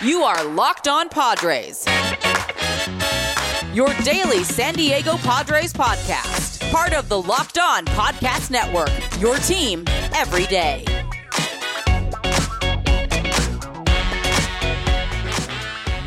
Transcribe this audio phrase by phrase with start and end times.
[0.00, 1.84] You are Locked On Padres.
[3.74, 6.70] Your daily San Diego Padres podcast.
[6.70, 8.92] Part of the Locked On Podcast Network.
[9.20, 9.82] Your team
[10.14, 10.84] every day.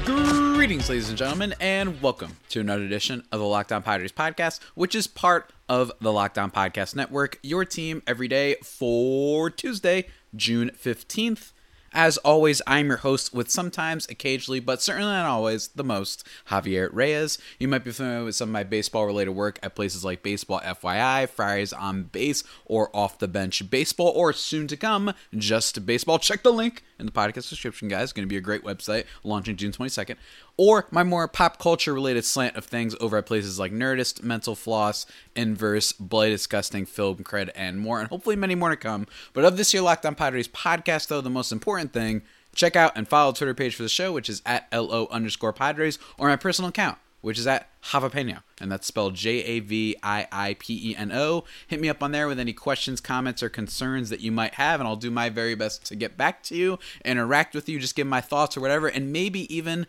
[0.06, 4.62] Greetings, ladies and gentlemen, and welcome to another edition of the Locked On Padres podcast,
[4.74, 10.08] which is part of the Locked On Podcast Network, your team every day for Tuesday,
[10.34, 11.52] June 15th.
[11.94, 16.90] As always, I'm your host with sometimes, occasionally, but certainly not always, the most, Javier
[16.94, 17.38] Reyes.
[17.60, 20.62] You might be familiar with some of my baseball related work at places like Baseball
[20.62, 26.18] FYI, Friars on Base, or Off the Bench Baseball, or soon to come, Just Baseball.
[26.18, 28.04] Check the link in the podcast description, guys.
[28.04, 30.16] It's going to be a great website launching June 22nd.
[30.58, 34.56] Or my more pop culture related slant of things over at places like Nerdist, Mental
[34.56, 35.06] Floss,
[35.36, 39.08] Inverse, Bloody Disgusting, Film Cred, and more, and hopefully many more to come.
[39.34, 42.22] But of this year Locked On Padres podcast, though, the most important thing,
[42.54, 45.98] check out and follow Twitter page for the show, which is at LO underscore Padres,
[46.18, 50.28] or my personal account, which is at Javapeno, and that's spelled J A V I
[50.32, 51.44] I P E N O.
[51.68, 54.80] Hit me up on there with any questions, comments, or concerns that you might have,
[54.80, 57.96] and I'll do my very best to get back to you, interact with you, just
[57.96, 59.88] give my thoughts or whatever, and maybe even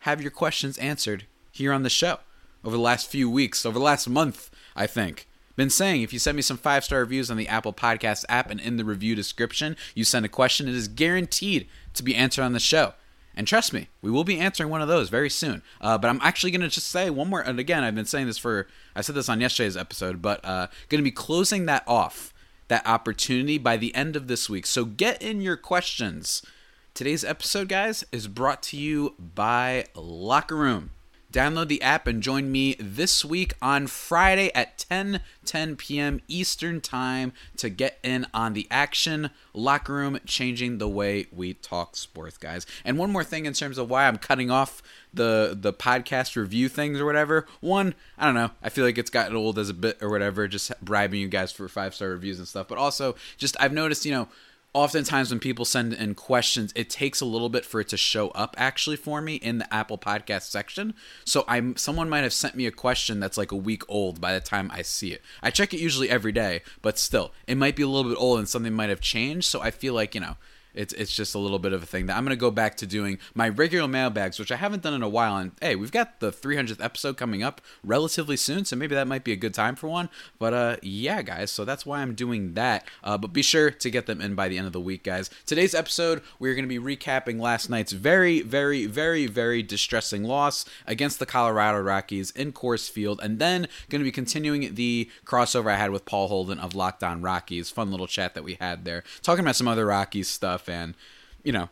[0.00, 2.18] have your questions answered here on the show
[2.64, 5.26] over the last few weeks, over the last month, I think.
[5.56, 8.50] Been saying if you send me some five star reviews on the Apple Podcast app
[8.50, 12.42] and in the review description, you send a question, it is guaranteed to be answered
[12.42, 12.94] on the show.
[13.34, 15.62] And trust me, we will be answering one of those very soon.
[15.80, 17.40] Uh, but I'm actually going to just say one more.
[17.40, 20.66] And again, I've been saying this for, I said this on yesterday's episode, but uh,
[20.88, 22.32] going to be closing that off,
[22.68, 24.66] that opportunity by the end of this week.
[24.66, 26.42] So get in your questions.
[26.92, 30.90] Today's episode, guys, is brought to you by Locker Room.
[31.32, 36.20] Download the app and join me this week on Friday at 10 10 p.m.
[36.26, 39.30] Eastern Time to get in on the action.
[39.54, 42.66] Locker Room changing the way we talk sports, guys.
[42.84, 44.82] And one more thing in terms of why I'm cutting off
[45.14, 47.46] the the podcast review things or whatever.
[47.60, 48.50] One, I don't know.
[48.62, 51.52] I feel like it's gotten old as a bit or whatever, just bribing you guys
[51.52, 52.66] for five star reviews and stuff.
[52.66, 54.28] But also, just I've noticed, you know
[54.72, 58.28] oftentimes when people send in questions it takes a little bit for it to show
[58.28, 60.94] up actually for me in the apple podcast section.
[61.24, 64.32] So i'm someone might have sent me a question that's like a week old by
[64.32, 65.22] the time i see it.
[65.42, 68.38] I check it usually every day but still it might be a little bit old
[68.38, 69.46] and something might have changed.
[69.46, 70.36] So i feel like you know
[70.74, 72.76] it's it's just a little bit of a thing that I'm going to go back
[72.78, 75.36] to doing my regular mailbags, which I haven't done in a while.
[75.36, 79.24] And hey, we've got the 300th episode coming up relatively soon, so maybe that might
[79.24, 80.08] be a good time for one.
[80.38, 82.86] But uh, yeah, guys, so that's why I'm doing that.
[83.02, 85.30] Uh, but be sure to get them in by the end of the week, guys.
[85.46, 90.64] Today's episode, we're going to be recapping last night's very, very, very, very distressing loss
[90.86, 95.70] against the Colorado Rockies in Coors Field, and then going to be continuing the crossover
[95.72, 97.70] I had with Paul Holden of Locked On Rockies.
[97.70, 100.94] Fun little chat that we had there, talking about some other Rockies stuff and
[101.42, 101.68] you know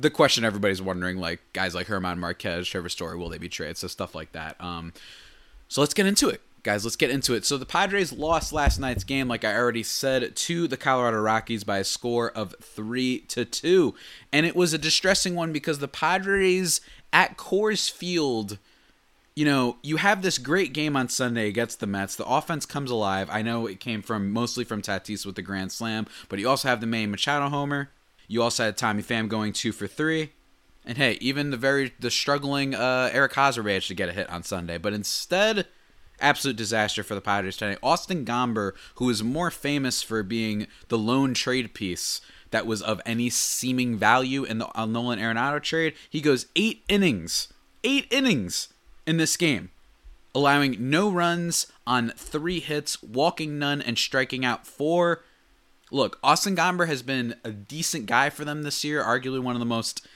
[0.00, 3.76] the question everybody's wondering like guys like Germán Marquez, Trevor Story, will they be traded?
[3.76, 4.60] So stuff like that.
[4.60, 4.92] Um,
[5.68, 6.84] so let's get into it, guys.
[6.84, 7.44] Let's get into it.
[7.44, 11.64] So the Padres lost last night's game, like I already said, to the Colorado Rockies
[11.64, 13.94] by a score of three to two,
[14.32, 16.80] and it was a distressing one because the Padres
[17.12, 18.58] at Coors Field
[19.36, 22.14] you know, you have this great game on Sunday against the Mets.
[22.14, 23.28] The offense comes alive.
[23.30, 26.68] I know it came from mostly from Tatis with the grand slam, but you also
[26.68, 27.90] have the Manny Machado homer.
[28.28, 30.32] You also had Tommy Pham going two for three.
[30.84, 34.42] And hey, even the very the struggling uh, Eric managed to get a hit on
[34.42, 35.66] Sunday, but instead,
[36.20, 37.78] absolute disaster for the Padres today.
[37.82, 42.20] Austin Gomber, who is more famous for being the lone trade piece
[42.50, 46.84] that was of any seeming value in the uh, Nolan Arenado trade, he goes eight
[46.88, 47.48] innings,
[47.82, 48.68] eight innings
[49.06, 49.70] in this game,
[50.34, 55.22] allowing no runs on three hits, walking none, and striking out four
[55.94, 59.60] look, Austin Gomber has been a decent guy for them this year, arguably one of
[59.60, 60.06] the most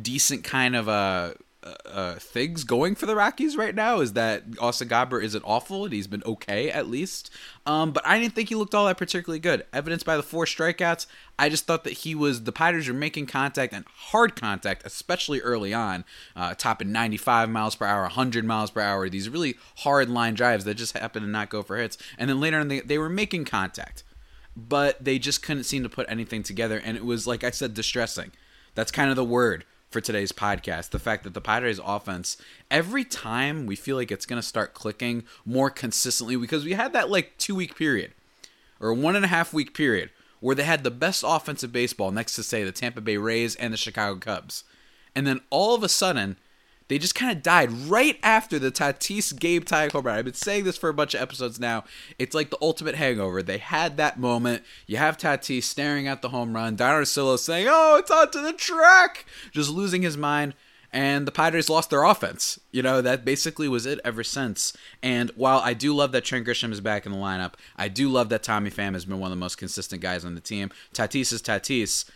[0.00, 4.42] decent kind of uh, uh, uh, things going for the Rockies right now is that
[4.60, 7.30] Austin Gomber isn't awful and he's been okay at least.
[7.66, 9.64] Um, but I didn't think he looked all that particularly good.
[9.72, 11.06] Evidenced by the four strikeouts,
[11.38, 15.40] I just thought that he was the Padres were making contact and hard contact, especially
[15.40, 16.04] early on,
[16.34, 19.08] uh, topping 95 miles per hour, 100 miles per hour.
[19.08, 21.96] These really hard line drives that just happen to not go for hits.
[22.18, 24.02] And then later on, they, they were making contact
[24.58, 26.80] but they just couldn't seem to put anything together.
[26.84, 28.32] And it was, like I said, distressing.
[28.74, 30.90] That's kind of the word for today's podcast.
[30.90, 32.36] The fact that the Padres offense,
[32.70, 36.92] every time we feel like it's going to start clicking more consistently, because we had
[36.92, 38.12] that like two week period
[38.80, 40.10] or one and a half week period
[40.40, 43.72] where they had the best offensive baseball next to, say, the Tampa Bay Rays and
[43.72, 44.64] the Chicago Cubs.
[45.14, 46.36] And then all of a sudden,
[46.88, 50.18] they just kind of died right after the Tatis Gabe tie home run.
[50.18, 51.84] I've been saying this for a bunch of episodes now.
[52.18, 53.42] It's like the ultimate hangover.
[53.42, 54.64] They had that moment.
[54.86, 56.76] You have Tatis staring at the home run.
[56.76, 60.54] Don Orsillo saying, "Oh, it's onto the track," just losing his mind.
[60.90, 62.58] And the Padres lost their offense.
[62.72, 64.72] You know, that basically was it ever since.
[65.02, 68.08] And while I do love that Trent Grisham is back in the lineup, I do
[68.08, 70.70] love that Tommy Pham has been one of the most consistent guys on the team.
[70.94, 72.06] Tatis is Tatis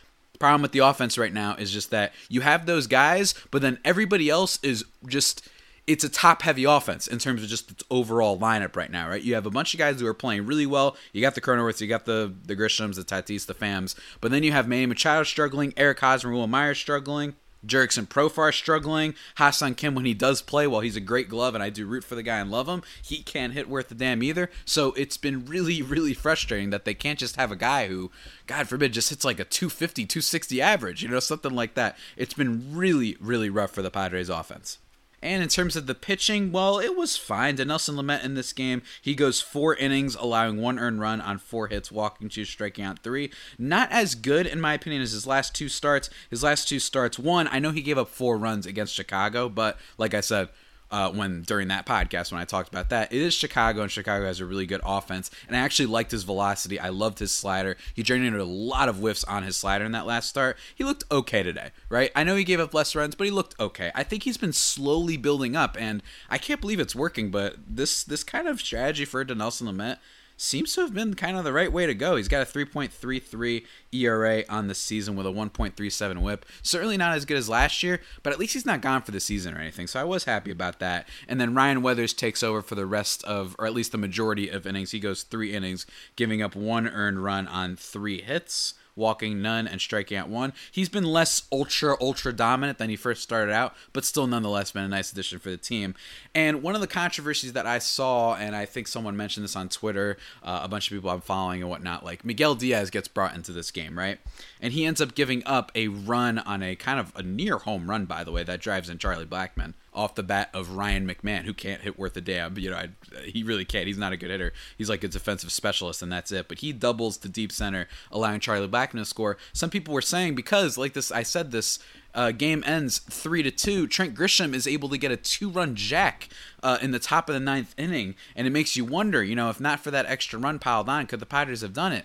[0.42, 3.78] problem with the offense right now is just that you have those guys, but then
[3.84, 5.48] everybody else is just
[5.86, 9.22] it's a top heavy offense in terms of just its overall lineup right now, right?
[9.22, 10.96] You have a bunch of guys who are playing really well.
[11.12, 14.42] You got the Cronenworths, you got the the Grishams, the Tatis, the Phams, but then
[14.42, 17.36] you have Manny Machado struggling, Eric Hosmer, Wil Myers struggling.
[17.66, 19.14] Jurickson Profar struggling.
[19.36, 22.04] Ha-Seong Kim, when he does play, while he's a great glove and I do root
[22.04, 24.50] for the guy and love him, he can't hit worth a damn either.
[24.64, 28.10] So it's been really, really frustrating that they can't just have a guy who,
[28.46, 31.96] God forbid, just hits like a 250, 260 average, you know, something like that.
[32.16, 34.78] It's been really, really rough for the Padres offense.
[35.22, 37.56] And in terms of the pitching, well, it was fine.
[37.56, 41.68] Dinelson Lamet in this game, he goes four innings, allowing one earned run on four
[41.68, 43.30] hits, walking two, striking out three.
[43.56, 46.10] Not as good, in my opinion, as his last two starts.
[46.28, 49.78] His last two starts, one, I know he gave up four runs against Chicago, but
[49.96, 50.48] like I said,
[50.92, 53.12] uh, when during that podcast when I talked about that.
[53.12, 55.30] It is Chicago, and Chicago has a really good offense.
[55.48, 56.78] And I actually liked his velocity.
[56.78, 57.76] I loved his slider.
[57.94, 60.58] He generated a lot of whiffs on his slider in that last start.
[60.74, 62.12] He looked okay today, right?
[62.14, 63.90] I know he gave up less runs, but he looked okay.
[63.94, 67.30] I think he's been slowly building up, and I can't believe it's working.
[67.30, 69.96] But this this kind of strategy for Dinelson Lamet
[70.42, 72.16] seems to have been kind of the right way to go.
[72.16, 76.44] He's got a 3.33 ERA on the season with a 1.37 whip.
[76.62, 79.20] Certainly not as good as last year, but at least he's not gone for the
[79.20, 79.86] season or anything.
[79.86, 81.08] So I was happy about that.
[81.28, 84.48] And then Ryan Weathers takes over for the rest of, or at least the majority
[84.48, 84.90] of innings.
[84.90, 85.86] He goes three innings,
[86.16, 90.52] giving up one earned run on three hits walking none and striking out one.
[90.70, 94.84] He's been less ultra ultra dominant than he first started out, but still nonetheless been
[94.84, 95.94] a nice addition for the team.
[96.34, 99.68] And one of the controversies that I saw, and I think someone mentioned this on
[99.68, 103.34] Twitter, uh, a bunch of people I'm following and whatnot, like Miguel Diaz gets brought
[103.34, 104.18] into this game, right?
[104.60, 107.88] And he ends up giving up a run on a kind of a near home
[107.88, 111.44] run, by the way, that drives in Charlie Blackmon off the bat of Ryan McMahon,
[111.44, 112.56] who can't hit worth a damn.
[112.56, 112.88] You know, I,
[113.24, 113.86] he really can't.
[113.86, 114.52] He's not a good hitter.
[114.78, 116.48] He's like a defensive specialist, and that's it.
[116.48, 119.36] But he doubles the deep center, allowing Charlie Blackmon to score.
[119.52, 121.78] Some people were saying because, like this, I said this.
[122.14, 123.86] Uh, game ends three to two.
[123.86, 126.28] Trent Grisham is able to get a two-run jack
[126.62, 129.24] uh, in the top of the ninth inning, and it makes you wonder.
[129.24, 131.92] You know, if not for that extra run piled on, could the Padres have done
[131.94, 132.04] it?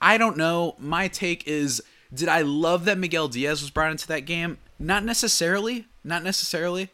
[0.00, 0.74] I don't know.
[0.80, 1.80] My take is,
[2.12, 4.58] did I love that Miguel Diaz was brought into that game?
[4.76, 5.86] Not necessarily.
[6.02, 6.90] Not necessarily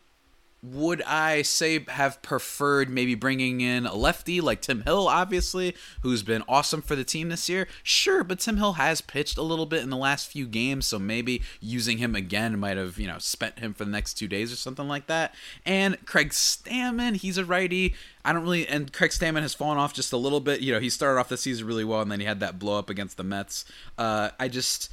[0.64, 6.22] would I say have preferred maybe bringing in a lefty like Tim Hill, obviously, who's
[6.22, 7.68] been awesome for the team this year?
[7.82, 10.98] Sure, but Tim Hill has pitched a little bit in the last few games, so
[10.98, 14.50] maybe using him again might have, you know, spent him for the next two days
[14.52, 15.34] or something like that.
[15.66, 17.94] And Craig Stammen, he's a righty.
[18.24, 20.62] I don't really, and Craig Stammen has fallen off just a little bit.
[20.62, 22.78] You know, he started off the season really well, and then he had that blow
[22.78, 23.66] up against the Mets.
[23.98, 24.88] Uh, I just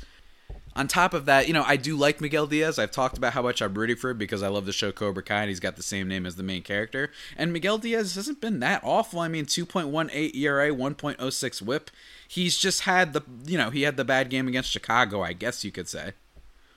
[0.75, 2.79] on top of that, you know, I do like Miguel Diaz.
[2.79, 5.23] I've talked about how much I'm rooting for him because I love the show Cobra
[5.23, 7.11] Kai and he's got the same name as the main character.
[7.37, 9.19] And Miguel Diaz hasn't been that awful.
[9.19, 11.91] I mean, 2.18 ERA, 1.06 whip.
[12.27, 15.63] He's just had the, you know, he had the bad game against Chicago, I guess
[15.63, 16.13] you could say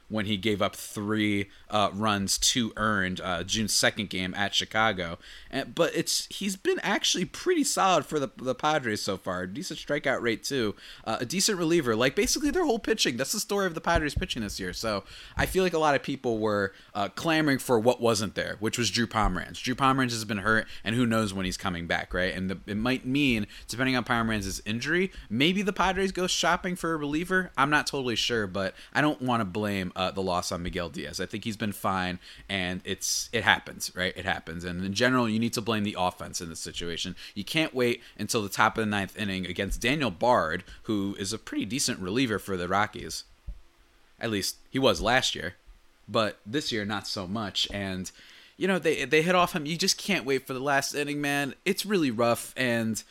[0.08, 5.18] when he gave up three uh, runs, two earned, uh, June second game at Chicago.
[5.50, 9.46] And, but it's he's been actually pretty solid for the the Padres so far.
[9.46, 10.74] Decent strikeout rate too,
[11.04, 11.96] uh, a decent reliever.
[11.96, 13.16] Like basically their whole pitching.
[13.16, 14.72] That's the story of the Padres pitching this year.
[14.72, 15.04] So
[15.36, 18.78] I feel like a lot of people were uh, clamoring for what wasn't there, which
[18.78, 19.62] was Drew Pomeranz.
[19.62, 22.34] Drew Pomeranz has been hurt, and who knows when he's coming back, right?
[22.34, 26.92] And the, it might mean, depending on Pomeranz's injury, maybe the Padres go shopping for
[26.92, 27.50] a reliever.
[27.56, 30.88] I'm not totally sure, but I don't want to blame uh, the loss on Miguel
[30.88, 31.20] Diaz.
[31.20, 34.12] I think he's been fine, and it's it happens, right?
[34.16, 37.16] It happens, and in general, you need to blame the offense in this situation.
[37.34, 41.32] You can't wait until the top of the ninth inning against Daniel Bard, who is
[41.32, 43.24] a pretty decent reliever for the Rockies.
[44.20, 45.54] At least he was last year,
[46.08, 47.68] but this year not so much.
[47.72, 48.10] And
[48.56, 49.66] you know they they hit off him.
[49.66, 51.54] You just can't wait for the last inning, man.
[51.64, 53.02] It's really rough and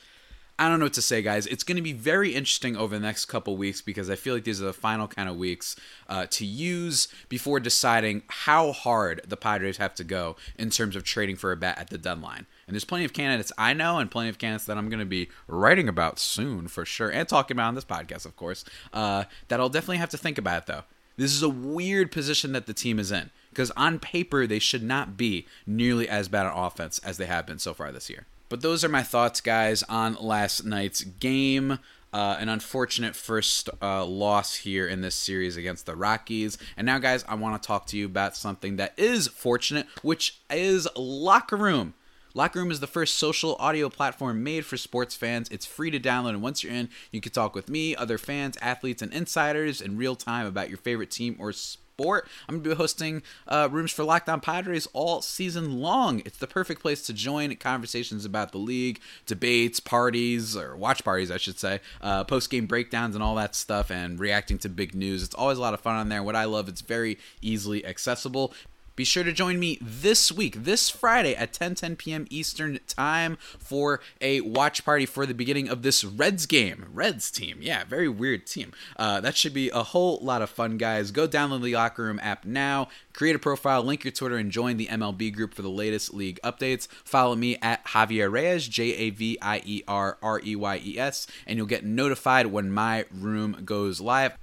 [0.60, 1.48] I don't know what to say, guys.
[1.48, 4.43] It's going to be very interesting over the next couple weeks because I feel like
[4.43, 5.75] these are the final kind of weeks
[6.07, 11.03] uh, to use before deciding how hard the Padres have to go in terms of
[11.03, 12.45] trading for a bat at the deadline.
[12.67, 15.05] And there's plenty of candidates I know and plenty of candidates that I'm going to
[15.05, 19.24] be writing about soon for sure and talking about on this podcast, of course, uh,
[19.48, 20.83] that I'll definitely have to think about, though.
[21.17, 24.83] This is a weird position that the team is in because on paper, they should
[24.83, 28.27] not be nearly as bad on offense as they have been so far this year.
[28.50, 31.79] But those are my thoughts, guys, on last night's game.
[32.13, 36.59] Uh, an unfortunate first uh, loss here in this series against the Rockies.
[36.77, 40.39] And now, guys, I want to talk to you about something that is fortunate, which
[40.51, 41.95] is Locker Room.
[42.35, 45.50] Locker Room is the first social audio platform made for sports fans.
[45.50, 48.57] It's free to download, and once you're in, you can talk with me, other fans,
[48.62, 52.27] athletes, and insiders in real time about your favorite team or sport sport.
[52.47, 56.21] I'm going to be hosting uh, rooms for Locked On Padres all season long.
[56.25, 61.29] It's the perfect place to join conversations about the league, debates, parties, or watch parties,
[61.29, 64.95] I should say, uh, post game breakdowns, and all that stuff, and reacting to big
[64.95, 65.23] news.
[65.23, 66.23] It's always a lot of fun on there.
[66.23, 68.53] What I love, it's very easily accessible.
[68.95, 72.27] Be sure to join me this week, this Friday at 10 10 p.m.
[72.29, 76.85] Eastern Time for a watch party for the beginning of this Reds game.
[76.93, 77.57] Reds team.
[77.59, 78.71] Yeah, very weird team.
[78.95, 81.09] Uh, that should be a whole lot of fun, guys.
[81.09, 84.77] Go download the Locker Room app now, create a profile, link your Twitter, and join
[84.77, 86.88] the MLB group for the latest league updates.
[87.03, 91.00] Follow me at Javier Reyes, J A V I E R R E Y E
[91.00, 94.38] S, and you'll get notified when my room goes live.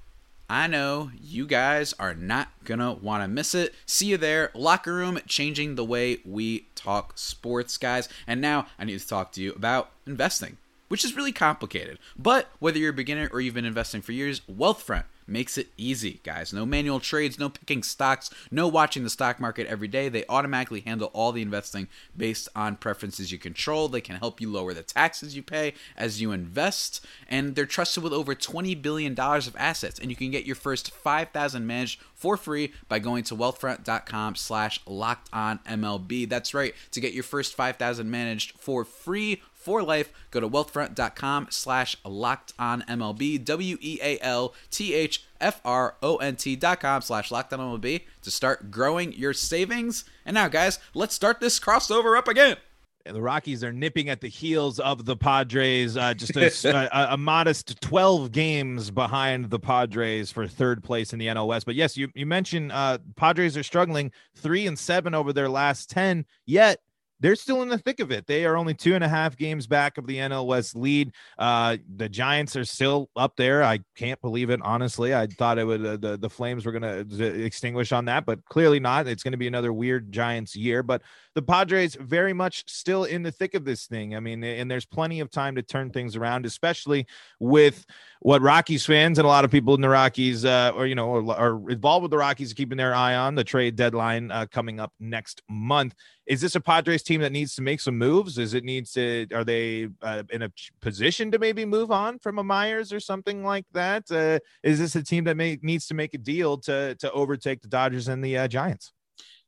[0.50, 3.72] I know you guys are not gonna want to miss it.
[3.86, 4.50] See you there.
[4.52, 8.08] Locker room changing the way we talk sports, guys.
[8.26, 10.56] And now I need to talk to you about investing,
[10.88, 12.00] which is really complicated.
[12.18, 16.20] But whether you're a beginner or you've been investing for years, Wealthfront makes it easy,
[16.24, 16.52] guys.
[16.52, 20.08] No manual trades, no picking stocks, no watching the stock market every day.
[20.08, 23.88] They automatically handle all the investing based on preferences you control.
[23.88, 28.02] They can help you lower the taxes you pay as you invest, and they're trusted
[28.02, 29.98] with over $20 billion of assets.
[29.98, 34.80] And you can get your first 5000 managed for free by going to wealthfront.com slash
[34.86, 36.28] locked on MLB.
[36.28, 36.74] That's right.
[36.90, 40.12] To get your first 5000 managed for free for life.
[40.30, 45.96] Go to wealthfront.com slash locked on MLB, W E A L T H F R
[46.02, 50.04] O N T dot com slash locked on MLB to start growing your savings.
[50.24, 52.56] And now, guys, let's start this crossover up again.
[53.04, 57.16] The Rockies are nipping at the heels of the Padres, uh, just a, a, a,
[57.16, 61.64] modest 12 games behind the Padres for third place in the West.
[61.64, 65.88] But yes, you, you mentioned uh, Padres are struggling three and seven over their last
[65.88, 66.80] 10, yet
[67.20, 68.26] they're still in the thick of it.
[68.26, 71.12] They are only two and a half games back of the NL West lead.
[71.38, 73.62] Uh, the Giants are still up there.
[73.62, 74.60] I can't believe it.
[74.62, 78.24] Honestly, I thought it would uh, the the Flames were going to extinguish on that,
[78.24, 79.06] but clearly not.
[79.06, 80.82] It's going to be another weird Giants year.
[80.82, 81.02] But
[81.34, 84.16] the Padres very much still in the thick of this thing.
[84.16, 87.06] I mean, and there's plenty of time to turn things around, especially
[87.38, 87.84] with
[88.20, 91.14] what Rockies fans and a lot of people in the Rockies, uh, or you know,
[91.14, 94.80] are, are, involved with the Rockies, keeping their eye on the trade deadline uh, coming
[94.80, 95.94] up next month.
[96.30, 98.38] Is this a Padres team that needs to make some moves?
[98.38, 99.26] Is it needs to?
[99.34, 103.42] Are they uh, in a position to maybe move on from a Myers or something
[103.42, 104.08] like that?
[104.08, 107.62] Uh, is this a team that may, needs to make a deal to to overtake
[107.62, 108.92] the Dodgers and the uh, Giants?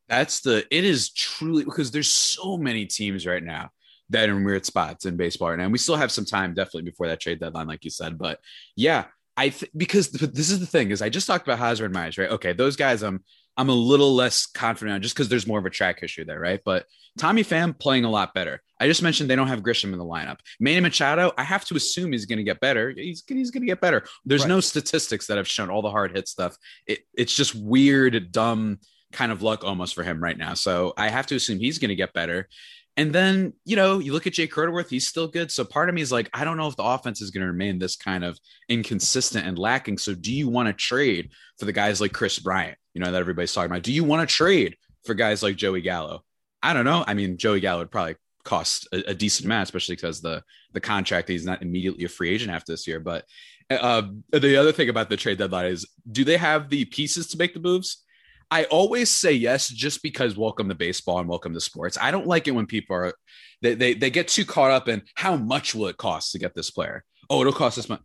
[0.09, 0.67] That's the.
[0.73, 3.71] It is truly because there's so many teams right now
[4.11, 5.65] that are in weird spots in baseball right now.
[5.65, 8.19] And we still have some time, definitely before that trade deadline, like you said.
[8.19, 8.41] But
[8.75, 9.05] yeah,
[9.37, 12.19] I th- because this is the thing is I just talked about Hosmer and Myers,
[12.19, 12.31] right?
[12.31, 13.23] Okay, those guys, I'm
[13.57, 16.41] I'm a little less confident on just because there's more of a track issue there,
[16.41, 16.61] right?
[16.65, 16.87] But
[17.19, 18.63] Tommy Pham playing a lot better.
[18.81, 20.39] I just mentioned they don't have Grisham in the lineup.
[20.59, 22.91] Manny Machado, I have to assume he's going to get better.
[22.91, 24.05] He's he's going to get better.
[24.25, 24.49] There's right.
[24.49, 26.57] no statistics that have shown all the hard hit stuff.
[26.87, 28.79] It, it's just weird, dumb
[29.13, 30.55] kind of luck almost for him right now.
[30.55, 32.49] So I have to assume he's going to get better.
[32.97, 35.51] And then, you know, you look at Jake Cronenworth, he's still good.
[35.51, 37.51] So part of me is like, I don't know if the offense is going to
[37.51, 39.99] remain this kind of inconsistent and lacking.
[39.99, 43.21] So do you want to trade for the guys like Kris Bryant, you know, that
[43.21, 43.83] everybody's talking about?
[43.83, 46.23] Do you want to trade for guys like Joey Gallo?
[46.63, 47.05] I don't know.
[47.07, 50.81] I mean, Joey Gallo would probably cost a, a decent amount, especially because the the
[50.81, 53.01] contract he's not immediately a free agent after this year.
[53.01, 53.25] But
[53.71, 57.39] uh, the other thing about the trade deadline is, do they have the pieces to
[57.39, 58.05] make the moves?
[58.51, 61.97] I always say yes just because welcome to baseball and welcome to sports.
[62.01, 63.15] I don't like it when people are
[63.63, 66.55] they they, they get too caught up in how much will it cost to get
[66.55, 67.05] this player.
[67.31, 68.03] Oh, it'll cost this much.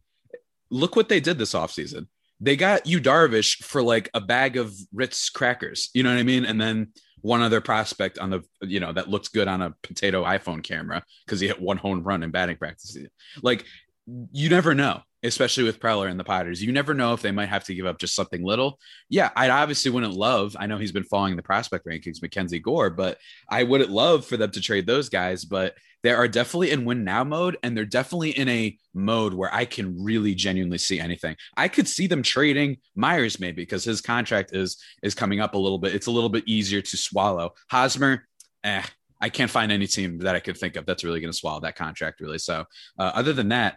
[0.70, 2.08] Look what they did this offseason.
[2.40, 5.90] They got you Darvish for like a bag of Ritz crackers.
[5.94, 6.46] You know what I mean?
[6.46, 6.90] And then
[7.22, 11.04] one other prospect on the you know that looks good on a potato iPhone camera
[11.26, 12.96] because he hit one home run in batting practice.
[13.42, 13.66] Like
[14.06, 16.62] you never know especially with Preller and the Padres.
[16.62, 18.80] You never know if they might have to give up just something little.
[19.10, 20.56] Yeah, I obviously wouldn't love.
[20.60, 23.18] I know he's been following the prospect rankings, Mackenzie Gore, but
[23.50, 25.46] I wouldn't love for them to trade those guys.
[25.46, 25.76] But
[26.08, 29.66] they are definitely in win now mode, and they're definitely in a mode where I
[29.66, 31.36] can really genuinely see anything.
[31.58, 35.58] I could see them trading Myers maybe because his contract is is coming up a
[35.58, 35.94] little bit.
[35.94, 37.56] It's a little bit easier to swallow.
[37.70, 38.26] Hosmer,
[38.64, 38.84] eh.
[39.20, 41.60] I can't find any team that I could think of that's really going to swallow
[41.60, 42.38] that contract, really.
[42.38, 42.64] So,
[42.98, 43.76] uh, other than that,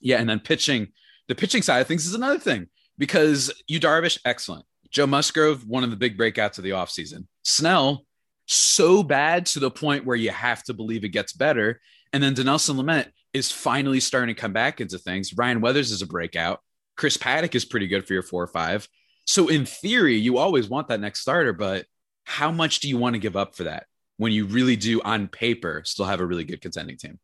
[0.00, 0.88] yeah, and then pitching,
[1.28, 4.64] the pitching side of things is another thing because Yu Darvish, excellent.
[4.90, 7.26] Joe Musgrove, one of the big breakouts of the offseason.
[7.44, 8.06] Snell,
[8.50, 11.80] so bad to the point where you have to believe it gets better.
[12.12, 15.36] And then Dinelson Lamet, is finally starting to come back into things.
[15.36, 16.60] Ryan Weathers is a breakout.
[16.96, 18.88] Chris Paddack is pretty good for your four or five.
[19.26, 21.86] So in theory, you always want that next starter, but
[22.24, 25.28] how much do you want to give up for that when you really do on
[25.28, 27.18] paper still have a really good contending team?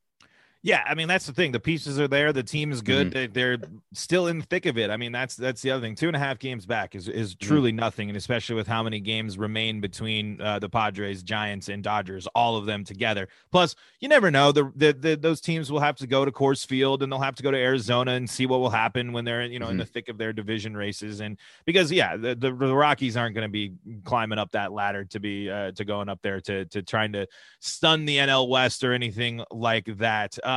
[0.66, 1.52] Yeah, I mean that's the thing.
[1.52, 2.32] The pieces are there.
[2.32, 3.12] The team is good.
[3.12, 3.32] Mm-hmm.
[3.32, 3.58] They're
[3.92, 4.90] still in the thick of it.
[4.90, 5.94] I mean that's that's the other thing.
[5.94, 7.46] Two and a half games back is is mm-hmm.
[7.46, 7.78] truly mm-hmm.
[7.78, 12.26] nothing, and especially with how many games remain between uh, the Padres, Giants, and Dodgers,
[12.34, 13.28] all of them together.
[13.52, 14.50] Plus, you never know.
[14.50, 17.36] The, the, the those teams will have to go to Coors Field, and they'll have
[17.36, 19.70] to go to Arizona and see what will happen when they're you know mm-hmm.
[19.70, 21.20] in the thick of their division races.
[21.20, 25.04] And because yeah, the the, the Rockies aren't going to be climbing up that ladder
[25.04, 27.28] to be uh, to going up there to to trying to
[27.60, 30.36] stun the NL West or anything like that.
[30.44, 30.55] Um,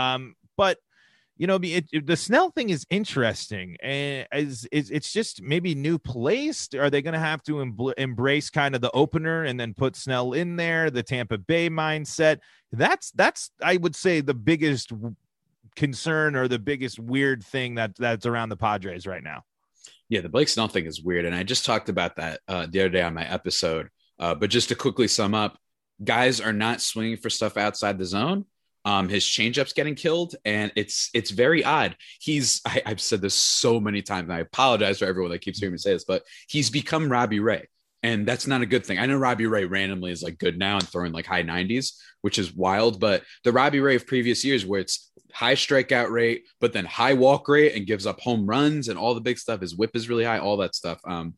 [0.57, 0.77] but
[1.39, 5.97] you know, it, it, the Snell thing is interesting, and as it's just maybe new
[5.97, 6.75] placed.
[6.75, 9.95] Are they going to have to em- embrace kind of the opener and then put
[9.95, 12.39] Snell in there, the Tampa Bay mindset?
[12.73, 14.91] That's that's I would say the biggest
[15.77, 19.43] concern or the biggest weird thing that that's around the Padres right now.
[20.09, 22.81] Yeah, the Blake Snell thing is weird, and I just talked about that uh, the
[22.81, 23.87] other day on my episode.
[24.19, 25.57] Uh, but just to quickly sum up,
[26.03, 28.43] guys are not swinging for stuff outside the zone
[28.89, 31.95] um, his changeup's getting killed, and it's it's very odd.
[32.19, 35.59] He's I, have said this so many times, and I apologize for everyone that keeps
[35.59, 37.67] hearing me say this, but he's become Robbie Ray,
[38.01, 38.97] and that's not a good thing.
[38.97, 42.39] I know Robbie Ray randomly is like good now and throwing like high 90s, which
[42.39, 46.73] is wild, but the Robbie Ray of previous years, where it's high strikeout rate, but
[46.73, 49.61] then high walk rate and gives up home runs and all the big stuff.
[49.61, 50.99] His whip is really high, all that stuff.
[51.05, 51.35] Um,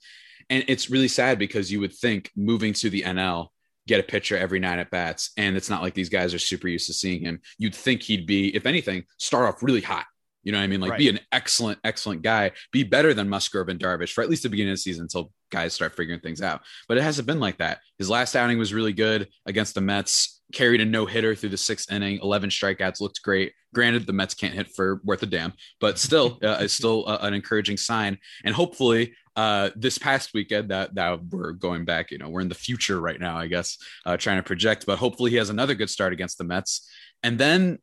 [0.50, 3.50] and it's really sad because you would think moving to the NL
[3.92, 5.32] get a pitcher every nine at bats.
[5.38, 7.42] And it's not like these guys are super used to seeing him.
[7.58, 10.06] You'd think he'd be, if anything, start off really hot.
[10.44, 10.82] You know what I mean?
[10.82, 11.00] Like right.
[11.00, 14.50] be an excellent, excellent guy, be better than Musgrove and Darvish for at least the
[14.50, 16.62] beginning of the season until guys start figuring things out.
[16.88, 17.80] But it hasn't been like that.
[17.98, 21.58] His last outing was really good against the Mets, carried a no hitter through the
[21.58, 23.54] sixth inning, 11 strikeouts, looked great.
[23.74, 27.20] Granted, the Mets can't hit for worth a damn, but still, uh, it's still uh,
[27.22, 28.18] an encouraging sign.
[28.44, 32.50] And hopefully, uh, this past weekend that that we're going back, you know, we're in
[32.50, 34.86] the future right now, I guess, uh, trying to project.
[34.86, 36.90] But hopefully, he has another good start against the Mets,
[37.24, 37.80] and then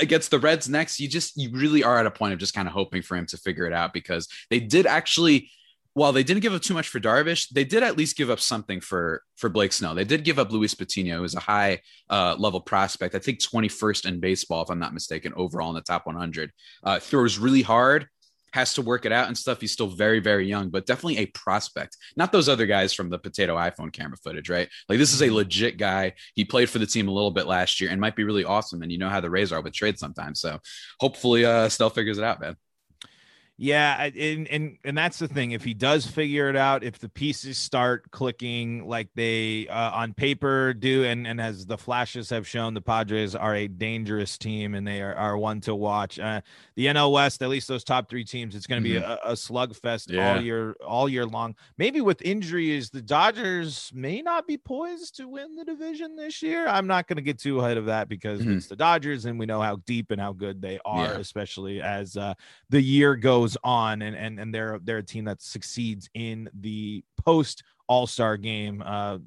[0.00, 1.00] against the Reds next.
[1.00, 3.26] You just you really are at a point of just kind of hoping for him
[3.26, 5.50] to figure it out because they did actually.
[5.94, 8.40] While they didn't give up too much for Darvish, they did at least give up
[8.40, 9.94] something for for Blake Snell.
[9.94, 13.14] They did give up Luis Patino, who's a high uh, level prospect.
[13.14, 16.50] I think 21st in baseball, if I'm not mistaken, overall in the top 100.
[16.82, 18.08] Uh, throws really hard,
[18.52, 19.60] has to work it out and stuff.
[19.60, 21.96] He's still very, very young, but definitely a prospect.
[22.16, 24.68] Not those other guys from the potato iPhone camera footage, right?
[24.88, 25.36] Like this is a mm-hmm.
[25.36, 26.12] legit guy.
[26.34, 28.82] He played for the team a little bit last year and might be really awesome.
[28.82, 30.40] And you know how the Rays are with trades sometimes.
[30.40, 30.58] So
[31.00, 32.56] hopefully uh still figures it out, man.
[33.58, 35.50] Yeah, and and and that's the thing.
[35.50, 40.14] If he does figure it out, if the pieces start clicking like they uh, on
[40.14, 44.74] paper do, and and as the flashes have shown, the Padres are a dangerous team
[44.74, 46.18] and they are, are one to watch.
[46.18, 46.40] Uh,
[46.76, 49.10] the NL West, at least those top three teams, it's going to be mm-hmm.
[49.10, 50.34] a, a, slugfest yeah.
[50.34, 51.54] all year all year long.
[51.76, 56.66] Maybe with injuries, the Dodgers may not be poised to win the division this year.
[56.66, 58.56] I'm not going to get too ahead of that because mm-hmm.
[58.56, 61.18] it's the Dodgers, and we know how deep and how good they are, yeah.
[61.18, 62.32] especially as uh,
[62.70, 66.48] the year goes goes on and and and they're they're a team that succeeds in
[66.60, 69.18] the post all-star game uh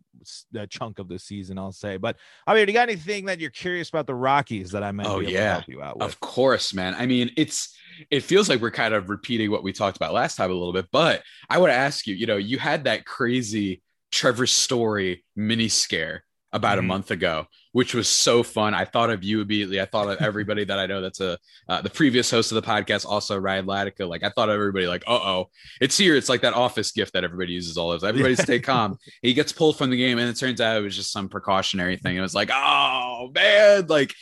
[0.51, 2.15] the chunk of the season i'll say but
[2.47, 5.19] i mean you got anything that you're curious about the rockies that i might oh
[5.19, 6.08] yeah help you out with?
[6.08, 7.78] of course man i mean it's
[8.10, 10.73] it feels like we're kind of repeating what we talked about last time a little
[10.73, 15.23] bit but i want to ask you you know you had that crazy trevor story
[15.36, 16.23] mini scare
[16.56, 16.86] about mm-hmm.
[16.86, 18.74] a month ago, which was so fun.
[18.74, 19.82] I thought of you immediately.
[19.82, 22.62] I thought of everybody that I know that's a uh, the previous host of the
[22.62, 24.08] podcast, also Ryan Latica.
[24.08, 25.50] Like I thought of everybody like, uh oh,
[25.82, 26.16] it's here.
[26.16, 28.02] It's like that office gift that everybody uses all of.
[28.06, 28.98] Everybody stay calm.
[29.22, 31.98] He gets pulled from the game, and it turns out it was just some precautionary
[31.98, 32.16] thing.
[32.16, 34.14] It was like, oh man, like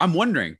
[0.00, 0.56] I'm wondering.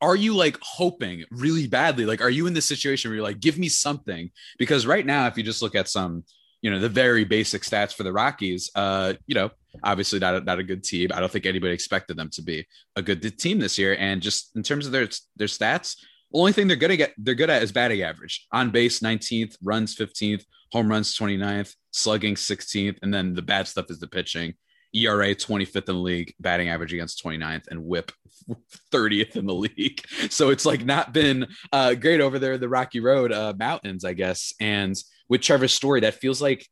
[0.00, 2.06] Are you like hoping really badly?
[2.06, 4.30] Like, are you in this situation where you're like, give me something?
[4.56, 6.22] Because right now, if you just look at some
[6.62, 8.70] you know the very basic stats for the Rockies.
[8.74, 9.50] Uh, you know,
[9.82, 11.10] obviously not a, not a good team.
[11.12, 12.66] I don't think anybody expected them to be
[12.96, 13.96] a good team this year.
[13.98, 15.96] And just in terms of their their stats,
[16.32, 18.46] the only thing they're good at they're good at is batting average.
[18.52, 23.86] On base 19th, runs 15th, home runs 29th, slugging 16th, and then the bad stuff
[23.90, 24.54] is the pitching.
[24.94, 28.10] ERA 25th in the league, batting average against 29th, and whip
[28.92, 30.02] 30th in the league.
[30.30, 34.14] So it's like not been uh, great over there, the Rocky Road uh, Mountains, I
[34.14, 34.52] guess.
[34.60, 34.96] And
[35.28, 36.66] with Trevor's story, that feels like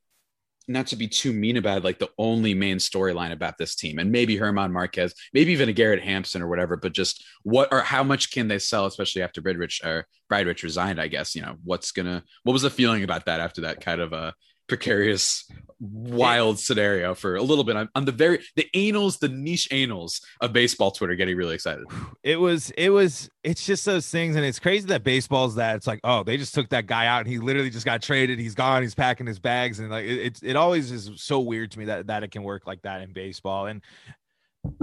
[0.68, 3.98] not to be too mean about it, like the only main storyline about this team,
[3.98, 6.76] and maybe Germán Marquez, maybe even a Garrett Hampson or whatever.
[6.76, 11.00] But just what or how much can they sell, especially after Bridich or Bridich resigned?
[11.00, 12.24] I guess you know what's gonna.
[12.42, 14.34] What was the feeling about that after that kind of a
[14.66, 15.44] precarious
[15.78, 17.76] wild scenario for a little bit.
[17.76, 21.84] I'm on the very the anals, the niche anals of baseball Twitter getting really excited.
[22.22, 25.86] It was it was it's just those things, and it's crazy that baseball's that it's
[25.86, 28.40] like, oh, they just took that guy out and he literally just got traded.
[28.40, 31.70] He's gone, he's packing his bags, and like it, it, it always is so weird
[31.72, 33.66] to me that that it can work like that in baseball.
[33.66, 33.80] And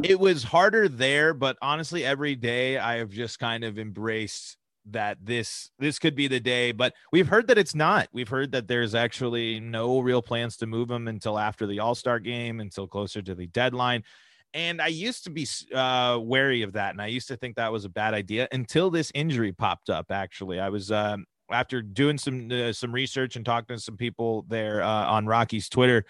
[0.04, 4.56] it was harder there, but honestly, every day I have just kind of embraced
[4.92, 8.10] that this this could be the day but we've heard that it's not.
[8.12, 12.20] We've heard that there's actually no real plans to move him until after the all-star
[12.20, 14.04] game until closer to the deadline.
[14.54, 17.72] And i used to be uh, wary of that and i used to think that
[17.72, 20.60] was a bad idea until this injury popped up actually.
[20.60, 24.82] I was um, after doing some uh, some research and talking to some people there
[24.82, 26.06] uh, on Rockies twitter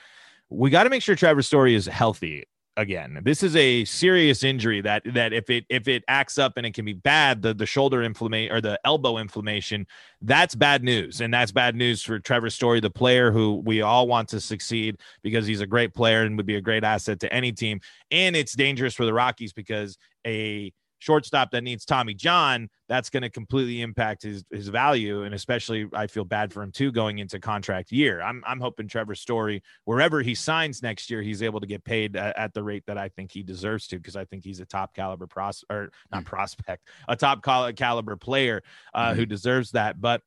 [0.50, 2.44] we got to make sure trevor story is healthy
[2.78, 3.20] again.
[3.24, 6.74] This is a serious injury that that if it if it acts up and it
[6.74, 9.86] can be bad, the the shoulder inflammation or the elbow inflammation,
[10.22, 11.22] that's bad news.
[11.22, 14.98] And that's bad news for Trevor Story, the player who we all want to succeed
[15.22, 17.80] because he's a great player and would be a great asset to any team.
[18.12, 20.72] And it's dangerous for the Rockies because a
[21.04, 25.24] shortstop that needs Tommy John, that's going to completely impact his his value.
[25.24, 28.22] And especially, I feel bad for him too going into contract year.
[28.22, 32.16] I'm I'm hoping Trevor Story, wherever he signs next year, he's able to get paid
[32.16, 34.66] at, at the rate that I think he deserves to, because I think he's a
[34.66, 36.30] top caliber pros or not mm-hmm.
[36.30, 38.64] prospect, a top caliber player
[38.94, 39.20] uh, mm-hmm.
[39.20, 40.00] who deserves that.
[40.00, 40.22] But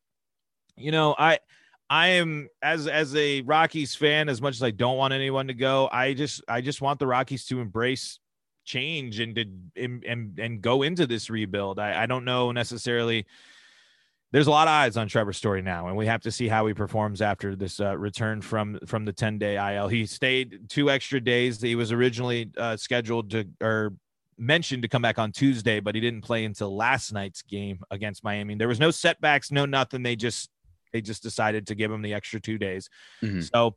[0.76, 1.38] you know, I.
[1.88, 5.54] I am as as a Rockies fan as much as I don't want anyone to
[5.54, 8.18] go I just I just want the Rockies to embrace
[8.66, 11.78] change and to and and, and go into this rebuild.
[11.78, 13.26] I, I don't know necessarily.
[14.32, 16.66] There's a lot of eyes on Trevor Story now, and we have to see how
[16.66, 19.88] he performs after this uh, return from from the 10 day IL.
[19.88, 21.62] He stayed two extra days.
[21.62, 23.94] He was originally uh, scheduled to or
[24.36, 28.22] mentioned to come back on Tuesday, but he didn't play until last night's game against
[28.24, 28.54] Miami.
[28.56, 30.02] There was no setbacks, no nothing.
[30.02, 30.50] They just
[30.92, 32.90] they just decided to give him the extra two days.
[33.22, 33.42] Mm-hmm.
[33.42, 33.76] So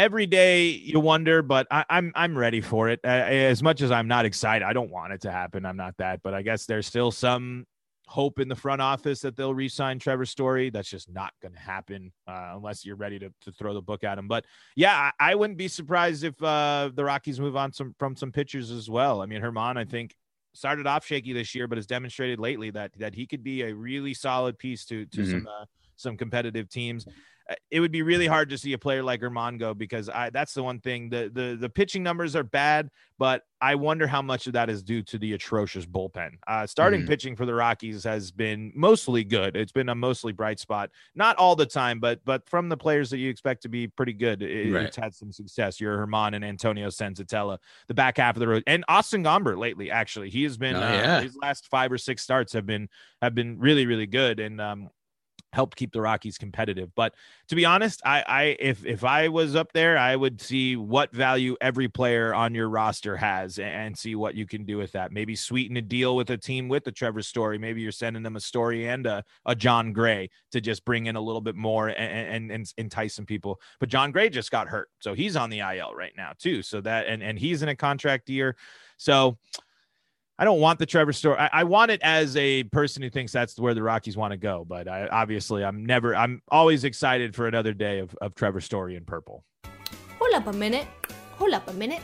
[0.00, 3.00] every day you wonder, but I, am I'm, I'm ready for it.
[3.04, 5.66] Uh, as much as I'm not excited, I don't want it to happen.
[5.66, 7.66] I'm not that, but I guess there's still some
[8.06, 10.70] hope in the front office that they'll re-sign Trevor Story.
[10.70, 14.02] That's just not going to happen uh, unless you're ready to, to throw the book
[14.02, 14.26] at him.
[14.26, 18.16] But yeah, I, I wouldn't be surprised if uh, the Rockies move on some from
[18.16, 19.20] some pitchers as well.
[19.20, 20.16] I mean, Germán, I think
[20.54, 23.74] started off shaky this year, but has demonstrated lately that that he could be a
[23.74, 25.30] really solid piece to to mm-hmm.
[25.30, 25.64] some uh,
[25.96, 27.06] some competitive teams.
[27.50, 30.30] Uh, it would be really hard to see a player like Germán go because I
[30.30, 34.22] that's the one thing the the the pitching numbers are bad, but I wonder how
[34.22, 36.38] much of that is due to the atrocious bullpen.
[36.46, 37.08] Uh, starting mm.
[37.08, 39.56] pitching for the Rockies has been mostly good.
[39.56, 43.10] It's been a mostly bright spot, not all the time, but but from the players
[43.10, 44.84] that you expect to be pretty good, it, right.
[44.84, 45.80] it's had some success.
[45.80, 47.58] Your Germán and Antonio Senzatela,
[47.88, 49.90] the back half of the road, and Austin Gomber lately.
[49.90, 51.20] Actually, he has been oh, uh, yeah.
[51.20, 52.88] his last five or six starts have been
[53.20, 54.88] have been really really good, and um,
[55.52, 56.94] helped keep the Rockies competitive.
[56.94, 57.14] But
[57.48, 61.12] to be honest, I, I if if I was up there, I would see what
[61.12, 65.12] value every player on your roster has and see what you can do with that.
[65.12, 67.58] Maybe sweeten a deal with a team with a Trevor Story.
[67.58, 71.16] Maybe you're sending them a story and a, a Jon Gray to just bring in
[71.16, 73.60] a little bit more and, and, and entice some people.
[73.78, 76.62] But Jon Gray just got hurt, so he's on the IL right now too.
[76.62, 78.56] So that and and he's in a contract year,
[78.96, 79.38] so.
[80.40, 81.36] I don't want the Trevor story.
[81.36, 84.38] I, I, want it as a person who thinks that's where the Rockies want to
[84.38, 84.64] go.
[84.66, 86.16] But I, obviously, I'm never.
[86.16, 89.44] I'm always excited for another day of, of Trevor Story in purple.
[90.18, 90.86] Hold up a minute.
[91.36, 92.02] Hold up a minute.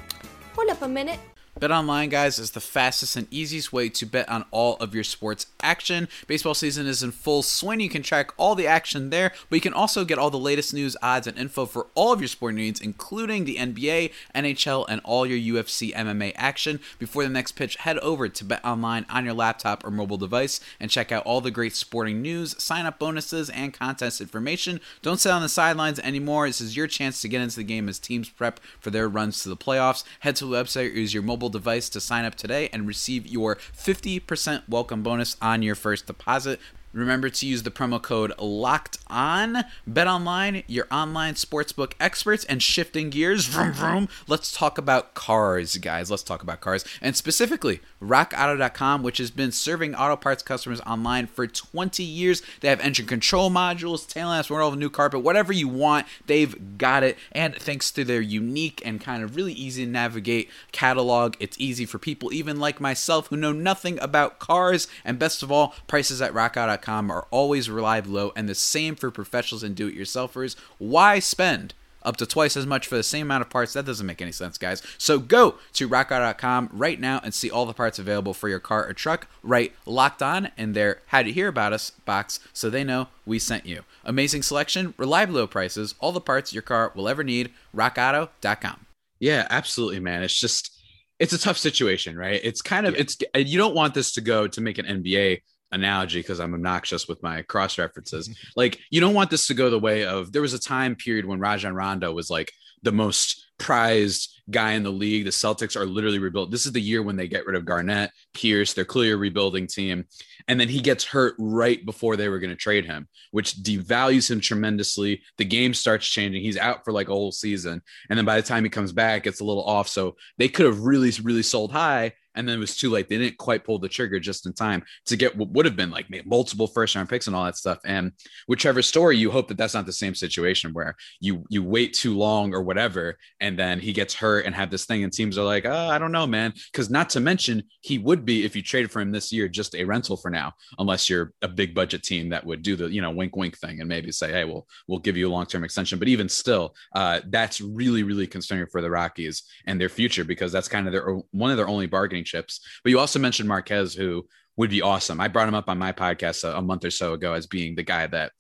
[0.55, 1.19] Hold up a minute.
[1.59, 5.47] BetOnline, guys, is the fastest and easiest way to bet on all of your sports
[5.63, 6.07] action.
[6.27, 7.81] Baseball season is in full swing.
[7.81, 10.75] You can track all the action there, but you can also get all the latest
[10.75, 15.01] news, odds, and info for all of your sport needs, including the NBA, NHL, and
[15.03, 16.79] all your UFC MMA action.
[16.99, 20.91] Before the next pitch, head over to BetOnline on your laptop or mobile device and
[20.91, 24.79] check out all the great sporting news, sign up bonuses, and contest information.
[25.01, 26.49] Don't sit on the sidelines anymore.
[26.49, 29.43] This is your chance to get into the game as teams prep for their runs
[29.43, 30.05] to the playoffs.
[30.21, 32.89] Head to the website or use your mobile mobile device to sign up today and
[32.89, 36.59] receive your 50% welcome bonus on your first deposit.
[36.97, 39.65] Remember to use the promo code LOCKED ON.
[39.87, 43.45] Bet online, your online sportsbook experts, and shifting gears.
[43.45, 44.09] Vroom, vroom.
[44.27, 46.11] Let's talk about cars, guys.
[46.11, 46.87] Let's talk about cars.
[47.03, 52.41] And specifically, RockAuto.com, which has been serving auto parts customers online for 20 years.
[52.63, 57.03] They have engine control modules, tail lamps, of new carpet, whatever you want, they've got
[57.03, 57.19] it.
[57.33, 61.85] And thanks to their unique and kind of really easy to navigate catalog, it's easy
[61.85, 64.89] for people even like myself who know nothing about cars.
[65.05, 69.11] And best of all, prices at RockAuto.com are always reliably low, and the same for
[69.11, 70.57] professionals and do it yourselfers.
[70.79, 71.75] Why spend
[72.07, 73.73] up to twice as much for the same amount of parts.
[73.73, 74.81] That doesn't make any sense, guys.
[74.97, 78.87] So go to rockauto.com right now and see all the parts available for your car
[78.87, 79.27] or truck.
[79.43, 83.39] Write locked on in their How to Hear About Us box so they know we
[83.39, 83.83] sent you.
[84.05, 87.51] Amazing selection, reliable low prices, all the parts your car will ever need.
[87.75, 88.87] RockAuto.com.
[89.19, 90.23] Yeah, absolutely, man.
[90.23, 90.73] It's just
[91.19, 92.41] it's a tough situation, right?
[92.45, 93.01] It's kind of yeah.
[93.01, 95.41] it's you don't want this to go to make an NBA
[95.73, 98.37] analogy because I'm obnoxious with my cross references.
[98.57, 101.27] like you don't want this to go the way of there was a time period
[101.27, 102.53] when Rajon Rondo was like
[102.83, 105.25] the most prized guy in the league.
[105.25, 106.51] The Celtics are literally rebuilt.
[106.51, 108.75] This is the year when they get rid of Garnett, Pierce.
[108.75, 110.05] They're clearly a rebuilding team.
[110.49, 114.31] And then he gets hurt right before they were going to trade him, which devalues
[114.31, 115.23] him tremendously.
[115.39, 116.43] The game starts changing.
[116.43, 117.83] He's out for like a whole season.
[118.09, 119.89] And then by the time he comes back, it's a little off.
[119.89, 123.09] So they could have really, really sold high and then it was too late.
[123.09, 125.91] They didn't quite pull the trigger just in time to get what would have been
[125.91, 127.79] like multiple first round picks and all that stuff.
[127.85, 128.13] And
[128.47, 132.17] whichever story, you hope that that's not the same situation where you you wait too
[132.17, 135.45] long or whatever, and then he gets hurt and have this thing, and teams are
[135.45, 138.63] like, oh, I don't know, man, because not to mention he would be if you
[138.63, 142.03] traded for him this year just a rental for now, unless you're a big budget
[142.03, 144.67] team that would do the you know wink wink thing and maybe say, hey, we'll
[144.87, 145.99] we'll give you a long term extension.
[145.99, 150.53] But even still, uh, that's really really concerning for the Rockies and their future because
[150.53, 152.61] that's kind of their one of their only bargaining chips.
[152.83, 155.21] But you also mentioned Marquez, who would be awesome.
[155.21, 157.75] I brought him up on my podcast a, a month or so ago as being
[157.75, 158.33] the guy that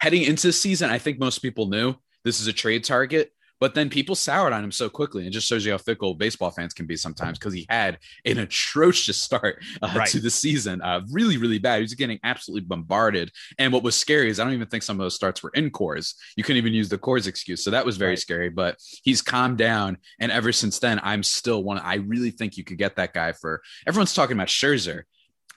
[0.00, 1.94] heading into the season, I think most people knew
[2.24, 3.30] this is a trade target.
[3.60, 5.24] But then people soured on him so quickly.
[5.24, 8.38] And just shows you how fickle baseball fans can be sometimes because he had an
[8.38, 10.08] atrocious start uh, right.
[10.08, 10.82] to the season.
[10.82, 11.76] Uh, really, really bad.
[11.76, 13.30] He was getting absolutely bombarded.
[13.58, 15.70] And what was scary is I don't even think some of those starts were in
[15.70, 16.14] Coors.
[16.36, 17.64] You couldn't even use the Coors excuse.
[17.64, 18.18] So that was very right.
[18.18, 18.48] scary.
[18.48, 19.98] But he's calmed down.
[20.20, 21.78] And ever since then, I'm still one.
[21.78, 25.02] I really think you could get that guy for everyone's talking about Scherzer.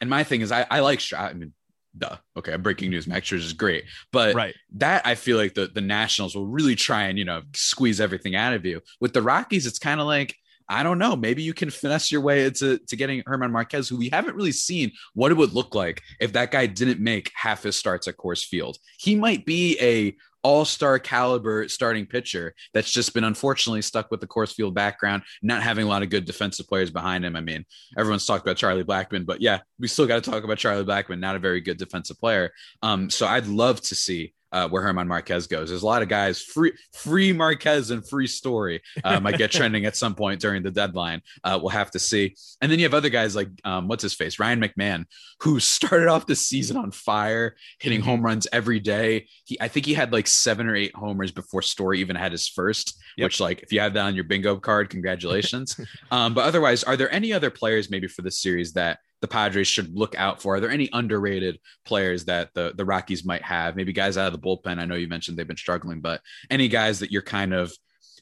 [0.02, 1.54] And my thing is, I, I like, I mean,
[1.98, 2.18] duh.
[2.38, 3.08] Okay, breaking news.
[3.08, 4.56] Max Scherzer is great, but right.
[4.76, 8.36] that I feel like the the Nationals will really try and you know squeeze everything
[8.36, 8.82] out of you.
[9.00, 10.36] With the Rockies, it's kind of like
[10.70, 11.16] I don't know.
[11.16, 14.52] Maybe you can finesse your way into to getting Germán Marquez, who we haven't really
[14.52, 18.18] seen what it would look like if that guy didn't make half his starts at
[18.18, 18.78] Coors Field.
[19.00, 24.28] He might be a all-star caliber starting pitcher that's just been unfortunately stuck with the
[24.28, 27.36] Coors Field background, not having a lot of good defensive players behind him.
[27.36, 27.66] I mean,
[27.98, 31.20] everyone's talked about Charlie Blackmon, but yeah, we still got to talk about Charlie Blackmon,
[31.20, 32.52] not a very good defensive player.
[32.82, 35.70] Um, so I'd love to see uh, where Germán Marquez goes.
[35.70, 39.86] There's a lot of guys free free Marquez and free story uh, might get trending
[39.86, 41.22] at some point during the deadline.
[41.44, 42.36] Uh, we'll have to see.
[42.62, 45.06] And then you have other guys like um, what's his face Ryan McMahon,
[45.42, 48.10] who started off the season on fire, hitting mm-hmm.
[48.10, 49.28] home runs every day.
[49.46, 52.48] He I think he had like seven or eight homers before Story even had his
[52.48, 53.02] first.
[53.18, 53.26] Yep.
[53.26, 55.80] Which like if you have that on your bingo card, congratulations.
[56.12, 59.68] um, but otherwise, are there any other players maybe for this series that the Padres
[59.68, 60.56] should look out for?
[60.56, 63.76] Are there any underrated players that the, the Rockies might have?
[63.76, 64.80] Maybe guys out of the bullpen.
[64.80, 67.74] I know you mentioned they've been struggling, but any guys that you're kind of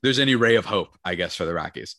[0.04, 1.96] there's any ray of hope, I guess, for the Rockies.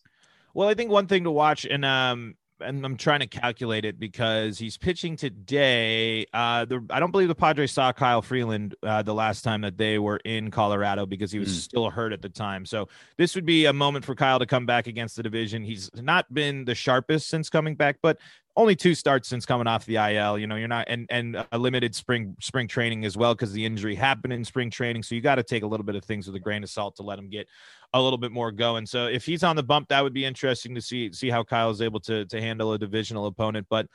[0.55, 3.99] Well, I think one thing to watch, and um, and I'm trying to calculate it
[3.99, 6.27] because he's pitching today.
[6.33, 9.77] Uh, the I don't believe the Padres saw Kyle Freeland uh, the last time that
[9.77, 11.61] they were in Colorado because he was mm.
[11.61, 12.65] still hurt at the time.
[12.65, 15.63] So this would be a moment for Kyle to come back against the division.
[15.63, 18.19] He's not been the sharpest since coming back, but
[18.59, 20.37] only two starts since coming off the IL.
[20.37, 23.65] You know, you're not and and a limited spring spring training as well because the
[23.65, 25.05] injury happened in spring training.
[25.05, 26.97] So you got to take a little bit of things with a grain of salt
[26.97, 27.47] to let him get
[27.95, 28.85] a little bit more going.
[28.85, 31.71] So if he's on the bump, that would be interesting to see see how Kyle
[31.71, 33.69] is able to to handle a divisional opponent.
[33.71, 33.87] But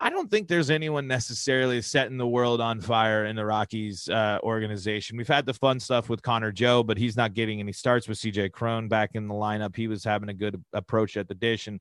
[0.00, 4.38] I don't think there's anyone necessarily setting the world on fire in the Rockies uh,
[4.44, 5.18] organization.
[5.18, 8.16] We've had the fun stuff with Connor Joe, but he's not getting any starts with
[8.18, 9.74] CJ Cron back in the lineup.
[9.74, 11.80] He was having a good approach at the dish and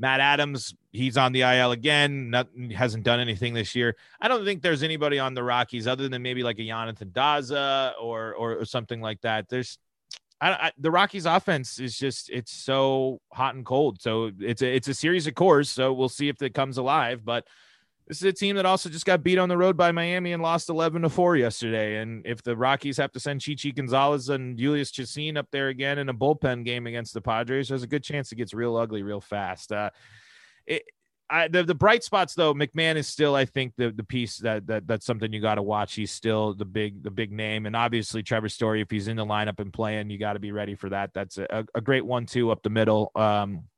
[0.00, 2.30] Matt Adams, he's on the IL again.
[2.30, 3.96] Nothing hasn't done anything this year.
[4.20, 7.92] I don't think there's anybody on the Rockies other than maybe like a Jonathan Daza
[8.00, 9.48] or, or, or something like that.
[9.50, 9.78] There's
[10.40, 14.00] I, I, the Rockies offense is just it's so hot and cold.
[14.00, 15.66] So it's a it's a series of Coors.
[15.66, 17.24] So we'll see if it comes alive.
[17.24, 17.46] But
[18.10, 20.42] this is a team that also just got beat on the road by Miami and
[20.42, 21.98] lost 11 to 4 yesterday.
[21.98, 25.96] And if the Rockies have to send Chichi Gonzalez and Jhoulys Chacin up there again
[25.96, 29.04] in a bullpen game against the Padres, there's a good chance it gets real ugly
[29.04, 29.70] real fast.
[29.70, 29.90] Uh,
[30.66, 30.82] it,
[31.30, 34.66] I, the, the bright spots though, McMahon is still, I think, the the piece that
[34.66, 35.94] that that's something you got to watch.
[35.94, 39.24] He's still the big the big name, and obviously Trevor Story, if he's in the
[39.24, 41.14] lineup and playing, you got to be ready for that.
[41.14, 43.12] That's a, a great one two up the middle.
[43.14, 43.68] Um,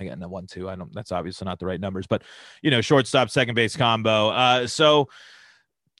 [0.00, 2.22] again the one two i don't that's obviously not the right numbers but
[2.62, 5.08] you know shortstop second base combo uh so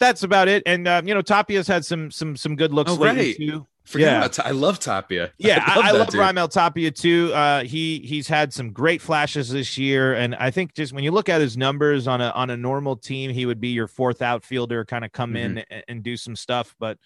[0.01, 2.95] that's about it and uh, you know tapia's had some some some good looks oh,
[2.95, 3.37] lately right.
[3.37, 5.33] too Forget yeah, about, I love Tapia.
[5.39, 7.33] Yeah, I love, I, I love Raimel Tapia too.
[7.33, 11.11] Uh, he he's had some great flashes this year, and I think just when you
[11.11, 14.21] look at his numbers on a on a normal team, he would be your fourth
[14.21, 15.57] outfielder, kind of come mm-hmm.
[15.57, 16.75] in and, and, do some stuff.
[16.79, 16.99] But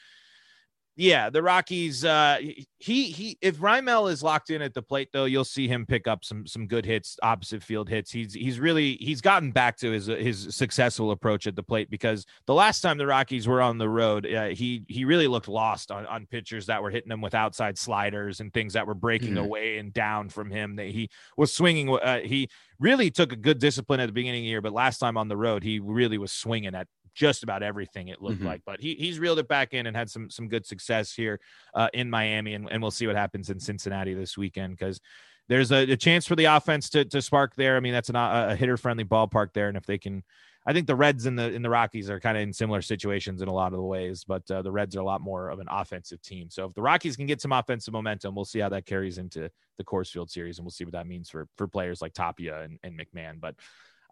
[0.94, 2.04] Yeah, the Rockies.
[2.04, 2.38] Uh,
[2.78, 3.38] he he.
[3.40, 6.46] If Raimel is locked in at the plate, though, you'll see him pick up some
[6.46, 8.10] some good hits, opposite field hits.
[8.10, 12.26] He's he's really he's gotten back to his his successful approach at the plate because
[12.46, 15.90] the last time the Rockies were on the road, uh, he he really looked lost
[15.90, 19.30] on on pitchers that were hitting him with outside sliders and things that were breaking
[19.30, 19.46] mm-hmm.
[19.46, 20.76] away and down from him.
[20.76, 21.88] That he was swinging.
[21.88, 24.98] Uh, he really took a good discipline at the beginning of the year, but last
[24.98, 28.46] time on the road, he really was swinging at just about everything it looked mm-hmm.
[28.46, 28.62] like.
[28.64, 31.40] But he he's reeled it back in and had some some good success here
[31.74, 35.00] uh, in Miami, and, and we'll see what happens in Cincinnati this weekend because
[35.48, 37.76] there's a, a, chance for the offense to to spark there.
[37.76, 40.22] I mean, that's an, a hitter friendly ballpark there, and if they can.
[40.64, 43.42] I think the Reds and the in the Rockies are kind of in similar situations
[43.42, 45.58] in a lot of the ways, but uh, the Reds are a lot more of
[45.58, 46.50] an offensive team.
[46.50, 49.50] So if the Rockies can get some offensive momentum, we'll see how that carries into
[49.76, 52.62] the Coors Field series, and we'll see what that means for for players like Tapia
[52.62, 53.40] and, and McMahon.
[53.40, 53.56] But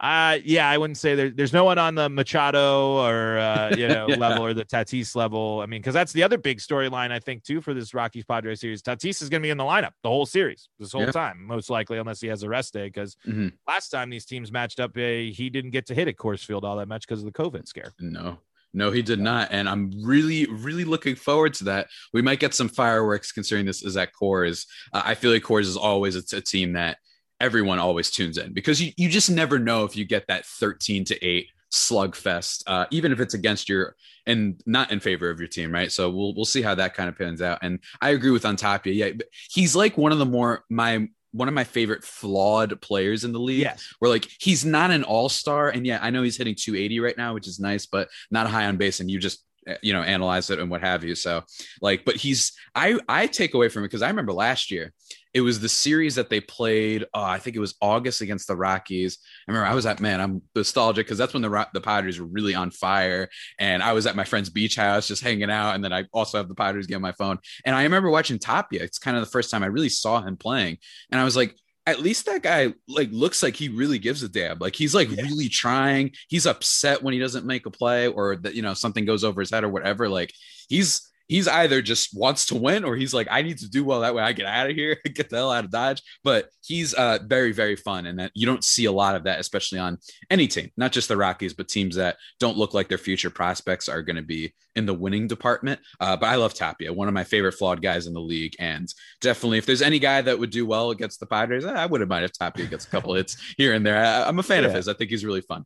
[0.00, 3.86] uh, yeah, I wouldn't say there, there's no one on the Machado or uh, you
[3.86, 4.16] know yeah.
[4.16, 5.60] level or the Tatis level.
[5.60, 8.60] I mean, because that's the other big storyline I think too for this Rockies Padres
[8.60, 8.82] series.
[8.82, 11.12] Tatis is going to be in the lineup the whole series, this whole yeah.
[11.12, 12.86] time, most likely, unless he has a rest day.
[12.86, 13.48] Because mm-hmm.
[13.68, 16.64] last time these teams matched up, uh, he didn't get to hit at Coors Field
[16.64, 17.92] all that much because of the COVID scare.
[18.00, 18.38] No,
[18.72, 19.48] no, he did not.
[19.50, 21.88] And I'm really, really looking forward to that.
[22.14, 24.66] We might get some fireworks considering this is at Coors.
[24.94, 26.96] Uh, I feel like Coors is always a, a team that
[27.40, 31.04] everyone always tunes in because you, you just never know if you get that 13
[31.06, 35.48] to 8 slugfest, uh, even if it's against your and not in favor of your
[35.48, 35.90] team, right?
[35.90, 37.60] So we'll we'll see how that kind of pans out.
[37.62, 38.92] And I agree with on Tapia.
[38.92, 43.32] Yeah, he's like one of the more my one of my favorite flawed players in
[43.32, 43.60] the league.
[43.60, 43.94] Yes.
[44.00, 45.70] Where like he's not an all-star.
[45.70, 48.66] And yeah, I know he's hitting 280 right now, which is nice, but not high
[48.66, 48.98] on base.
[48.98, 51.42] And you just Eh, you know analyze it and what have you so
[51.82, 54.94] like but he's i i take away from it because i remember last year
[55.32, 58.56] it was the series that they played oh, i think it was august against the
[58.56, 62.20] rockies i remember i was at man i'm nostalgic because that's when the the padres
[62.20, 65.74] were really on fire and i was at my friend's beach house just hanging out
[65.74, 68.38] and then i also have the padres game on my phone and i remember watching
[68.38, 70.76] tapia it's kind of the first time i really saw him playing
[71.10, 71.54] and i was like
[71.86, 74.58] at least that guy like looks like he really gives a damn.
[74.58, 75.22] Like he's like yeah.
[75.22, 76.12] really trying.
[76.28, 79.40] He's upset when he doesn't make a play or that you know something goes over
[79.40, 80.08] his head or whatever.
[80.08, 80.32] Like
[80.68, 84.00] he's he's either just wants to win or he's like, I need to do well
[84.00, 84.22] that way.
[84.22, 86.02] I get out of here, get the hell out of Dodge.
[86.24, 88.06] But he's uh, very, very fun.
[88.06, 91.06] And that you don't see a lot of that, especially on any team, not just
[91.06, 94.52] the Rockies, but teams that don't look like their future prospects are going to be
[94.74, 95.78] in the winning department.
[96.00, 98.56] Uh, but I love Tapia, one of my favorite flawed guys in the league.
[98.58, 102.10] And definitely, if there's any guy that would do well against the Padres, I wouldn't
[102.10, 104.04] mind if Tapia gets a couple hits here and there.
[104.04, 104.70] I, am a fan yeah.
[104.70, 104.88] of his.
[104.88, 105.64] I think he's really fun.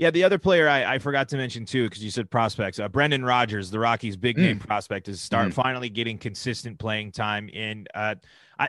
[0.00, 2.78] Yeah, the other player I, I forgot to mention too, because you said prospects.
[2.78, 4.66] Uh, Brendan Rodgers, the Rockies' big name mm.
[4.66, 5.52] prospect, is start mm.
[5.52, 7.50] finally getting consistent playing time.
[7.50, 8.14] In uh,
[8.58, 8.68] I,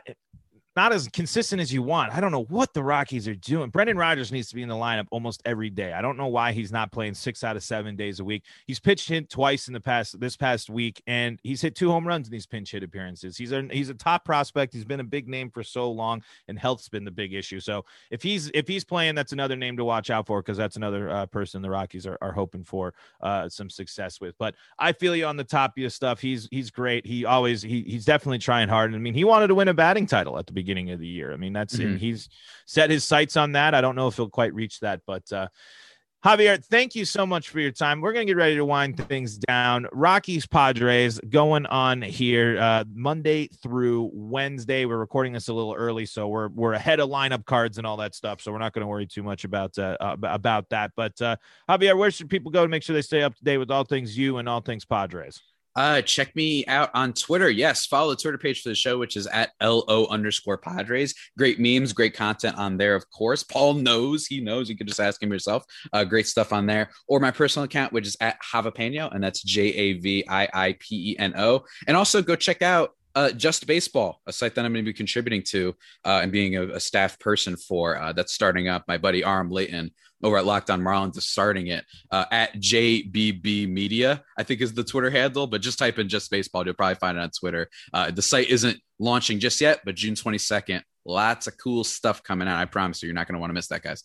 [0.74, 2.12] not as consistent as you want.
[2.12, 3.68] I don't know what the Rockies are doing.
[3.68, 5.92] Brendan Rodgers needs to be in the lineup almost every day.
[5.92, 8.44] I don't know why he's not playing six out of seven days a week.
[8.66, 12.06] He's pitched hit twice in the past this past week, and he's hit two home
[12.06, 13.36] runs in these pinch hit appearances.
[13.36, 14.72] He's a he's a top prospect.
[14.72, 17.60] He's been a big name for so long, and health's been the big issue.
[17.60, 20.76] So if he's if he's playing, that's another name to watch out for because that's
[20.76, 24.36] another uh, person the Rockies are, are hoping for uh, some success with.
[24.38, 26.18] But I feel you on the Tapia stuff.
[26.18, 27.06] He's he's great.
[27.06, 28.90] He always he he's definitely trying hard.
[28.90, 31.06] And I mean, he wanted to win a batting title at the beginning of the
[31.06, 31.32] year.
[31.32, 31.96] I mean, that's mm-hmm.
[31.96, 32.28] he's
[32.66, 33.74] set his sights on that.
[33.74, 35.48] I don't know if he'll quite reach that, but uh,
[36.24, 38.00] Javier, thank you so much for your time.
[38.00, 39.88] We're going to get ready to wind things down.
[39.90, 44.84] Rockies Padres going on here uh, Monday through Wednesday.
[44.84, 47.96] We're recording this a little early, so we're we're ahead of lineup cards and all
[47.96, 48.40] that stuff.
[48.40, 50.92] So we're not going to worry too much about uh, about that.
[50.94, 51.36] But uh,
[51.68, 53.82] Javier, where should people go to make sure they stay up to date with all
[53.82, 55.40] things you and all things Padres?
[55.74, 57.48] Uh, check me out on Twitter.
[57.48, 61.14] Yes, follow the Twitter page for the show, which is at LO underscore Padres.
[61.38, 63.42] Great memes, great content on there, of course.
[63.42, 64.68] Paul knows, he knows.
[64.68, 65.64] You can just ask him yourself.
[65.92, 66.90] Uh, great stuff on there.
[67.08, 70.76] Or my personal account, which is at Javapeno, and that's J A V I I
[70.78, 71.64] P E N O.
[71.86, 74.94] And also go check out uh, Just Baseball, a site that I'm going to be
[74.94, 77.96] contributing to uh, and being a, a staff person for.
[77.96, 78.84] Uh, that's starting up.
[78.88, 79.90] My buddy Aram Leighton
[80.22, 84.72] over at Locked On Marlins is starting it uh, at JBB Media, I think is
[84.72, 85.46] the Twitter handle.
[85.46, 87.68] But just type in Just Baseball, you'll probably find it on Twitter.
[87.92, 92.48] Uh, the site isn't launching just yet, but June 22nd, lots of cool stuff coming
[92.48, 92.60] out.
[92.60, 94.04] I promise you, you're not going to want to miss that, guys.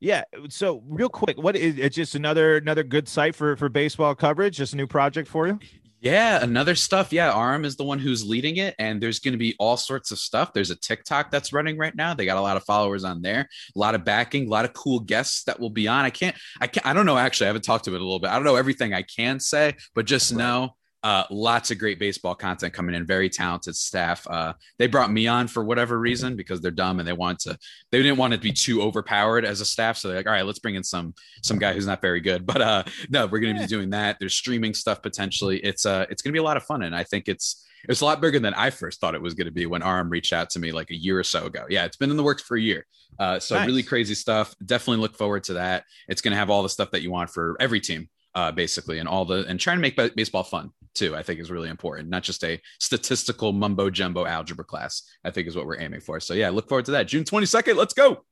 [0.00, 0.24] Yeah.
[0.50, 1.90] So real quick, what is it?
[1.90, 4.56] Just another another good site for for baseball coverage?
[4.56, 5.58] Just a new project for you?
[6.04, 7.14] Yeah, another stuff.
[7.14, 10.10] Yeah, Aram is the one who's leading it, and there's going to be all sorts
[10.10, 10.52] of stuff.
[10.52, 12.12] There's a TikTok that's running right now.
[12.12, 14.74] They got a lot of followers on there, a lot of backing, a lot of
[14.74, 16.04] cool guests that will be on.
[16.04, 17.16] I can't, I can't, I don't know.
[17.16, 18.28] Actually, I haven't talked to it a little bit.
[18.28, 20.38] I don't know everything I can say, but just right.
[20.40, 23.04] know Uh, lots of great baseball content coming in.
[23.04, 24.26] Very talented staff.
[24.26, 27.58] Uh, they brought me on for whatever reason because they're dumb and they want to.
[27.92, 30.32] They didn't want it to be too overpowered as a staff, so they're like, all
[30.32, 31.12] right, let's bring in some
[31.42, 32.46] some guy who's not very good.
[32.54, 34.16] But uh, no, we're going to be doing that.
[34.18, 35.58] There's streaming stuff potentially.
[35.58, 38.00] It's uh, it's going to be a lot of fun, and I think it's it's
[38.00, 40.32] a lot bigger than I first thought it was going to be when Aram reached
[40.32, 41.66] out to me like a year or so ago.
[41.68, 42.86] Yeah, it's been in the works for a year.
[43.18, 43.66] Uh, so nice.
[43.66, 44.54] really crazy stuff.
[44.64, 45.84] Definitely look forward to that.
[46.08, 49.00] It's going to have all the stuff that you want for every team uh, basically,
[49.00, 51.14] and all the and trying to make baseball fun too.
[51.16, 55.02] I think is really important, not just a statistical mumbo jumbo algebra class.
[55.24, 56.20] I think is what we're aiming for.
[56.20, 57.08] So yeah, look forward to that.
[57.08, 57.76] June twenty second.
[57.76, 58.24] Let's go.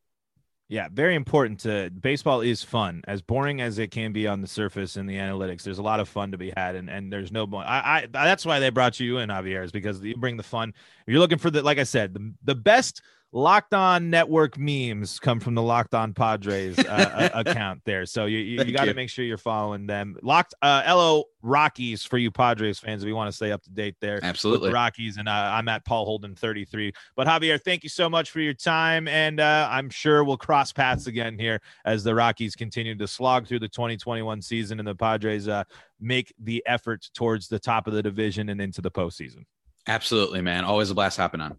[0.68, 3.02] Yeah, very important to baseball is fun.
[3.06, 6.00] As boring as it can be on the surface in the analytics, there's a lot
[6.00, 7.46] of fun to be had, and and there's no.
[7.56, 10.72] I, I that's why they brought you in, Javier, is because you bring the fun.
[11.06, 13.02] You're looking for the, like I said, the the best
[13.34, 18.04] Locked On Network memes come from the Locked On Padres uh, account there.
[18.04, 20.16] So you, you, you got to make sure you're following them.
[20.22, 23.70] Locked uh, LO Rockies for you Padres fans if you want to stay up to
[23.70, 24.20] date there.
[24.22, 24.70] Absolutely.
[24.70, 25.16] Rockies.
[25.16, 26.92] And uh, I'm at Paul Holden 33.
[27.16, 29.08] But Javier, thank you so much for your time.
[29.08, 33.48] And uh, I'm sure we'll cross paths again here as the Rockies continue to slog
[33.48, 35.64] through the 2021 season and the Padres uh,
[35.98, 39.46] make the effort towards the top of the division and into the postseason.
[39.86, 40.64] Absolutely, man.
[40.64, 41.58] Always a blast hopping on.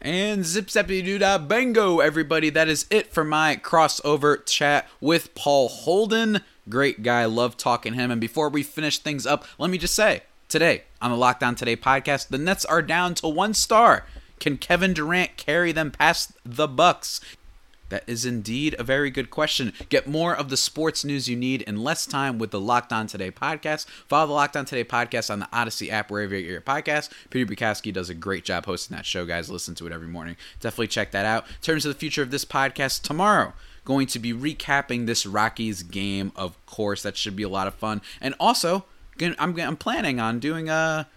[0.00, 2.50] And zip zappy doo da bango, everybody.
[2.50, 6.42] That is it for my crossover chat with Paul Holden.
[6.68, 8.10] Great guy, love talking him.
[8.10, 11.54] And before we finish things up, let me just say today on the Locked On
[11.54, 14.06] Today podcast, the Nets are down to one star.
[14.38, 17.20] Can Kevin Durant carry them past the Bucks?
[17.88, 19.72] That is indeed a very good question.
[19.88, 23.06] Get more of the sports news you need in less time with the Locked On
[23.06, 23.86] Today podcast.
[24.08, 27.10] Follow the Locked On Today podcast on the Audacy app, wherever you get your podcast.
[27.30, 29.50] Peter Bukowski does a great job hosting that show, guys.
[29.50, 30.36] Listen to it every morning.
[30.60, 31.46] Definitely check that out.
[31.46, 33.52] In terms of the future of this podcast, tomorrow,
[33.84, 37.02] going to be recapping this Rockies game, of course.
[37.02, 38.02] That should be a lot of fun.
[38.20, 38.84] And also,
[39.20, 41.08] I'm, I'm planning on doing a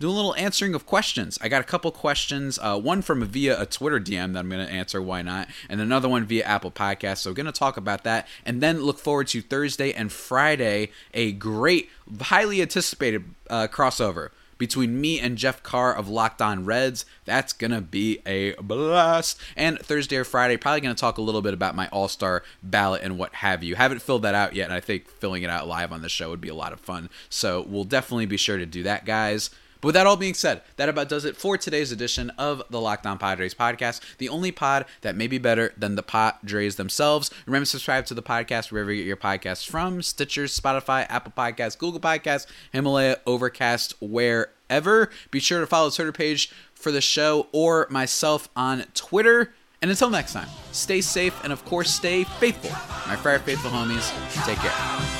[0.00, 1.38] do a little answering of questions.
[1.40, 4.66] I got a couple questions, uh, one from via a Twitter DM that I'm going
[4.66, 7.18] to answer, why not, and another one via Apple Podcast.
[7.18, 10.90] So, we're going to talk about that, and then look forward to Thursday and Friday,
[11.12, 11.90] a great,
[12.20, 14.30] highly anticipated uh, crossover
[14.60, 17.06] between me and Jeff Carr of Locked On Reds.
[17.24, 19.40] That's going to be a blast.
[19.56, 22.42] And Thursday or Friday, probably going to talk a little bit about my All Star
[22.62, 23.74] ballot and what have you.
[23.74, 26.30] Haven't filled that out yet, and I think filling it out live on the show
[26.30, 27.08] would be a lot of fun.
[27.28, 29.50] So we'll definitely be sure to do that, guys.
[29.80, 32.80] But with that all being said, that about does it for today's edition of the
[32.80, 37.30] Locked On Padres podcast, the only pod that may be better than the Padres themselves.
[37.46, 41.32] Remember to subscribe to the podcast wherever you get your podcasts from Stitcher, Spotify, Apple
[41.36, 45.10] Podcasts, Google Podcasts, Himalaya, Overcast, wherever.
[45.30, 49.54] Be sure to follow the Twitter page for the show or myself on Twitter.
[49.82, 52.70] And until next time, stay safe and of course stay faithful.
[53.08, 54.10] My Friar Faithful homies,
[54.44, 55.19] take care.